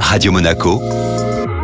[0.00, 0.80] Radio Monaco,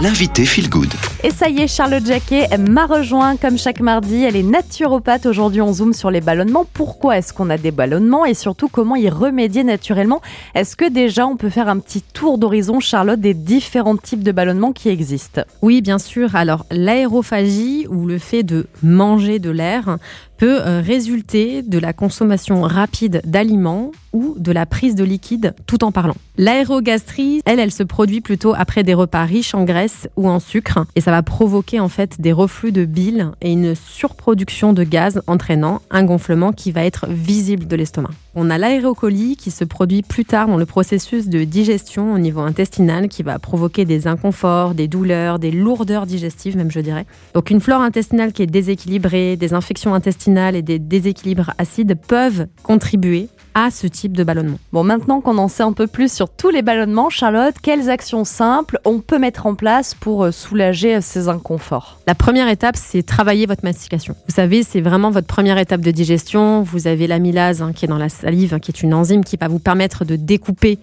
[0.00, 0.92] l'invité Feel Good.
[1.24, 4.22] Et ça y est, Charlotte Jacquet m'a rejoint comme chaque mardi.
[4.22, 5.26] Elle est naturopathe.
[5.26, 6.66] Aujourd'hui, on zoome sur les ballonnements.
[6.72, 10.20] Pourquoi est-ce qu'on a des ballonnements et surtout comment y remédier naturellement?
[10.54, 14.32] Est-ce que déjà on peut faire un petit tour d'horizon, Charlotte, des différents types de
[14.32, 15.42] ballonnements qui existent?
[15.62, 16.36] Oui, bien sûr.
[16.36, 19.96] Alors, l'aérophagie ou le fait de manger de l'air
[20.36, 25.84] peut euh, résulter de la consommation rapide d'aliments ou de la prise de liquide tout
[25.84, 26.16] en parlant.
[26.38, 30.86] L'aérogastrie, elle, elle se produit plutôt après des repas riches en graisse ou en sucre
[30.94, 35.22] et ça va provoquer en fait des reflux de bile et une surproduction de gaz
[35.26, 38.10] entraînant un gonflement qui va être visible de l'estomac.
[38.38, 42.40] On a l'aérocolie qui se produit plus tard dans le processus de digestion au niveau
[42.40, 47.06] intestinal qui va provoquer des inconforts, des douleurs, des lourdeurs digestives même je dirais.
[47.32, 52.46] Donc une flore intestinale qui est déséquilibrée, des infections intestinales et des déséquilibres acides peuvent
[52.62, 54.58] contribuer à ce type de ballonnement.
[54.74, 58.24] Bon, maintenant qu'on en sait un peu plus sur tous les ballonnements, Charlotte, quelles actions
[58.24, 61.98] simples on peut mettre en place pour euh, soulager euh, ces inconforts?
[62.06, 64.14] La première étape, c'est travailler votre mastication.
[64.28, 66.60] Vous savez, c'est vraiment votre première étape de digestion.
[66.64, 69.38] Vous avez l'amylase hein, qui est dans la salive, hein, qui est une enzyme qui
[69.38, 70.78] va vous permettre de découper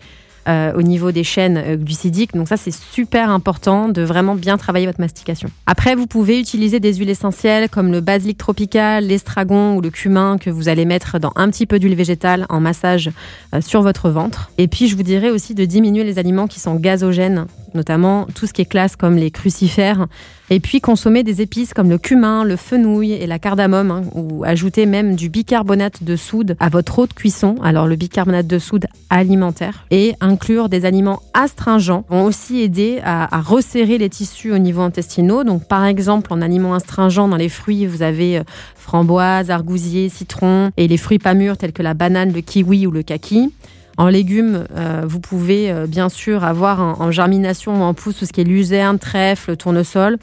[0.47, 2.33] euh, au niveau des chaînes euh, glucidiques.
[2.33, 5.49] Donc ça, c'est super important de vraiment bien travailler votre mastication.
[5.67, 10.37] Après, vous pouvez utiliser des huiles essentielles comme le basilic tropical, l'estragon ou le cumin
[10.37, 13.09] que vous allez mettre dans un petit peu d'huile végétale en massage
[13.53, 14.51] euh, sur votre ventre.
[14.57, 18.47] Et puis, je vous dirais aussi de diminuer les aliments qui sont gazogènes notamment tout
[18.47, 20.07] ce qui est classe comme les crucifères.
[20.49, 24.43] Et puis consommer des épices comme le cumin, le fenouil et la cardamome, hein, ou
[24.43, 27.55] ajouter même du bicarbonate de soude à votre eau de cuisson.
[27.63, 33.35] Alors le bicarbonate de soude alimentaire et inclure des aliments astringents vont aussi aider à,
[33.35, 35.43] à resserrer les tissus au niveau intestinaux.
[35.43, 38.43] Donc par exemple en aliments astringents dans les fruits, vous avez euh,
[38.75, 42.91] framboise, argousier, citron et les fruits pas mûrs tels que la banane, le kiwi ou
[42.91, 43.49] le kaki.
[43.97, 48.33] En légumes, euh, vous pouvez euh, bien sûr avoir en, germination en pousse tout ce
[48.33, 50.17] qui est luzerne, trèfle, tournesol.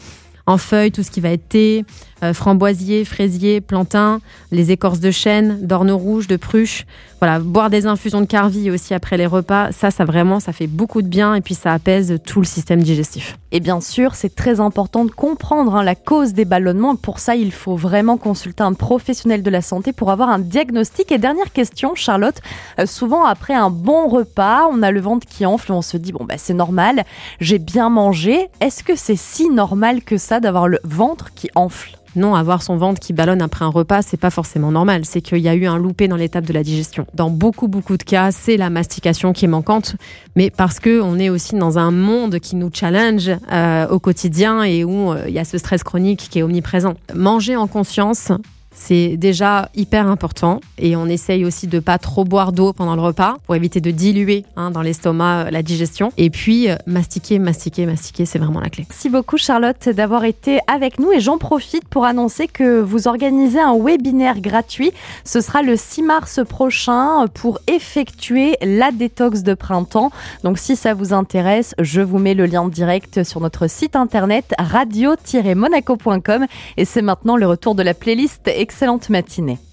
[0.47, 1.85] En feuilles, tout ce qui va être thé,
[2.23, 6.87] euh, framboisier, fraisier, plantain, les écorces de chêne, d'orne rouge, de pruche.
[7.21, 10.67] Voilà, boire des infusions de carvi aussi après les repas, ça, ça vraiment, ça fait
[10.67, 13.39] beaucoup de bien et puis ça apaise tout le système digestif.
[13.53, 16.97] Et bien sûr, c'est très important de comprendre hein, la cause des ballonnements.
[16.97, 21.13] Pour ça, il faut vraiment consulter un professionnel de la santé pour avoir un diagnostic.
[21.13, 22.41] Et dernière question, Charlotte,
[22.79, 26.13] euh, souvent après un bon repas, on a le ventre qui enfle on se dit
[26.13, 27.05] bon bah c'est normal,
[27.41, 28.49] j'ai bien mangé.
[28.61, 31.97] Est-ce que c'est si normal que ça d'avoir le ventre qui enfle?
[32.17, 35.05] Non, avoir son ventre qui ballonne après un repas, c'est pas forcément normal.
[35.05, 37.07] C'est qu'il y a eu un loupé dans l'étape de la digestion.
[37.15, 39.97] Dans beaucoup, beaucoup de cas, c'est la mastication qui est manquante,
[40.37, 44.63] mais parce que on est aussi dans un monde qui nous challenge euh, au quotidien
[44.63, 46.95] et où euh, il y a ce stress chronique qui est omniprésent.
[47.15, 48.33] Manger en conscience,
[48.81, 53.03] c'est déjà hyper important et on essaye aussi de pas trop boire d'eau pendant le
[53.03, 56.13] repas pour éviter de diluer hein, dans l'estomac euh, la digestion.
[56.17, 58.87] Et puis euh, mastiquer, mastiquer, mastiquer, c'est vraiment la clé.
[58.89, 63.61] Merci beaucoup Charlotte d'avoir été avec nous et j'en profite pour annoncer que vous organisez
[63.61, 64.93] un webinaire gratuit.
[65.25, 70.11] Ce sera le 6 mars prochain pour effectuer la détox de printemps.
[70.43, 74.55] Donc si ça vous intéresse, je vous mets le lien direct sur notre site internet
[74.59, 76.47] radio-monaco.com
[76.79, 79.59] et c'est maintenant le retour de la playlist excellente matinée.